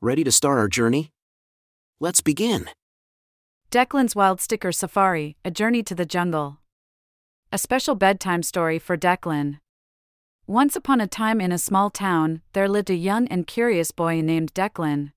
[0.00, 1.10] Ready to start our journey?
[1.98, 2.70] Let's begin.
[3.72, 6.58] Declan's Wild Sticker Safari A Journey to the Jungle.
[7.50, 9.58] A special bedtime story for Declan.
[10.46, 14.20] Once upon a time in a small town, there lived a young and curious boy
[14.20, 15.10] named Declan.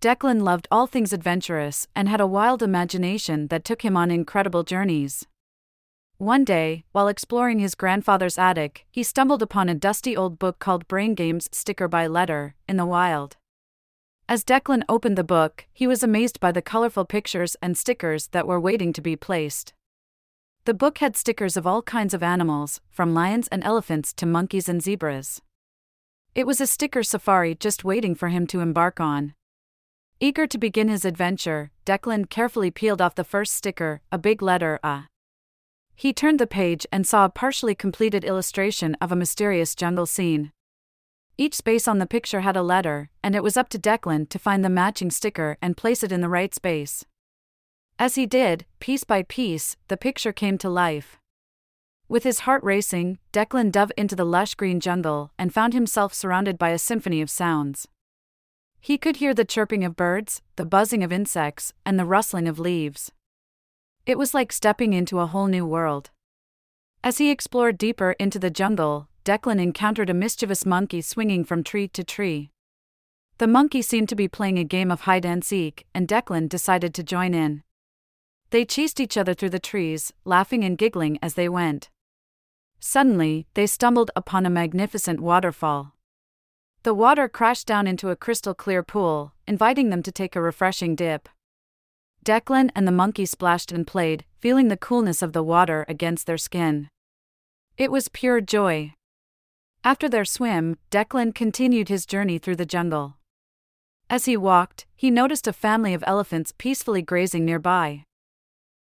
[0.00, 4.62] Declan loved all things adventurous and had a wild imagination that took him on incredible
[4.62, 5.26] journeys.
[6.18, 10.86] One day, while exploring his grandfather's attic, he stumbled upon a dusty old book called
[10.86, 13.36] Brain Games Sticker by Letter in the wild.
[14.30, 18.46] As Declan opened the book, he was amazed by the colorful pictures and stickers that
[18.46, 19.72] were waiting to be placed.
[20.66, 24.68] The book had stickers of all kinds of animals, from lions and elephants to monkeys
[24.68, 25.40] and zebras.
[26.34, 29.32] It was a sticker safari just waiting for him to embark on.
[30.20, 34.78] Eager to begin his adventure, Declan carefully peeled off the first sticker, a big letter
[34.84, 35.04] A.
[35.94, 40.52] He turned the page and saw a partially completed illustration of a mysterious jungle scene.
[41.40, 44.40] Each space on the picture had a letter, and it was up to Declan to
[44.40, 47.04] find the matching sticker and place it in the right space.
[47.96, 51.16] As he did, piece by piece, the picture came to life.
[52.08, 56.58] With his heart racing, Declan dove into the lush green jungle and found himself surrounded
[56.58, 57.86] by a symphony of sounds.
[58.80, 62.58] He could hear the chirping of birds, the buzzing of insects, and the rustling of
[62.58, 63.12] leaves.
[64.06, 66.10] It was like stepping into a whole new world.
[67.04, 71.86] As he explored deeper into the jungle, Declan encountered a mischievous monkey swinging from tree
[71.88, 72.50] to tree.
[73.36, 76.94] The monkey seemed to be playing a game of hide and seek, and Declan decided
[76.94, 77.62] to join in.
[78.48, 81.90] They chased each other through the trees, laughing and giggling as they went.
[82.80, 85.92] Suddenly, they stumbled upon a magnificent waterfall.
[86.82, 90.96] The water crashed down into a crystal clear pool, inviting them to take a refreshing
[90.96, 91.28] dip.
[92.24, 96.38] Declan and the monkey splashed and played, feeling the coolness of the water against their
[96.38, 96.88] skin.
[97.76, 98.94] It was pure joy.
[99.88, 103.16] After their swim, Declan continued his journey through the jungle.
[104.10, 108.04] As he walked, he noticed a family of elephants peacefully grazing nearby.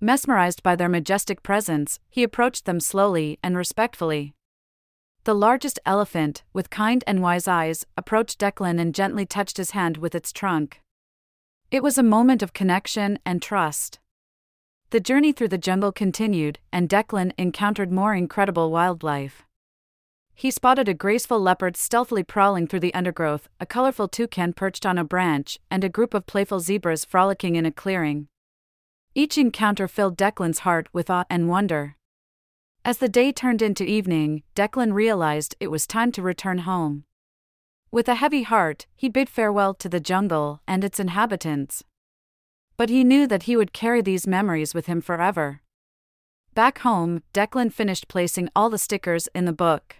[0.00, 4.34] Mesmerized by their majestic presence, he approached them slowly and respectfully.
[5.22, 9.98] The largest elephant, with kind and wise eyes, approached Declan and gently touched his hand
[9.98, 10.80] with its trunk.
[11.70, 14.00] It was a moment of connection and trust.
[14.90, 19.44] The journey through the jungle continued, and Declan encountered more incredible wildlife.
[20.40, 24.96] He spotted a graceful leopard stealthily prowling through the undergrowth, a colorful toucan perched on
[24.96, 28.28] a branch, and a group of playful zebras frolicking in a clearing.
[29.16, 31.96] Each encounter filled Declan's heart with awe and wonder.
[32.84, 37.02] As the day turned into evening, Declan realized it was time to return home.
[37.90, 41.82] With a heavy heart, he bid farewell to the jungle and its inhabitants.
[42.76, 45.62] But he knew that he would carry these memories with him forever.
[46.54, 49.96] Back home, Declan finished placing all the stickers in the book.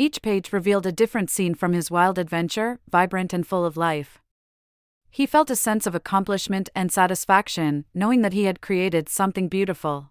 [0.00, 4.20] Each page revealed a different scene from his wild adventure, vibrant and full of life.
[5.10, 10.10] He felt a sense of accomplishment and satisfaction, knowing that he had created something beautiful.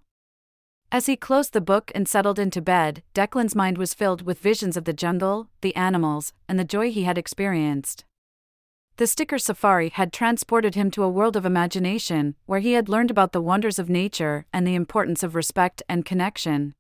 [0.92, 4.76] As he closed the book and settled into bed, Declan's mind was filled with visions
[4.76, 8.04] of the jungle, the animals, and the joy he had experienced.
[8.98, 13.12] The sticker safari had transported him to a world of imagination, where he had learned
[13.12, 16.74] about the wonders of nature and the importance of respect and connection.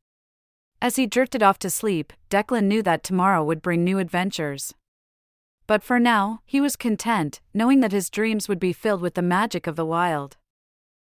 [0.82, 4.76] As he drifted off to sleep, Declan knew that tomorrow would bring new adventures.
[5.66, 9.22] But for now, he was content, knowing that his dreams would be filled with the
[9.22, 10.38] magic of the wild.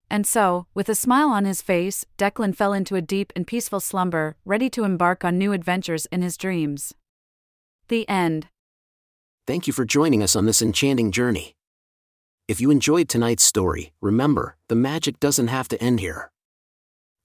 [0.10, 3.80] And so, with a smile on his face, Declan fell into a deep and peaceful
[3.80, 6.94] slumber, ready to embark on new adventures in his dreams.
[7.90, 8.48] The end.
[9.46, 11.56] Thank you for joining us on this enchanting journey.
[12.48, 16.32] If you enjoyed tonight's story, remember, the magic doesn't have to end here.